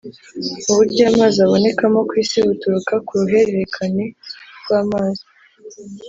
[0.69, 4.05] uburyo amazi abonekamo ku isi buturuka ku ruhererekane
[4.63, 5.23] rw’amazi.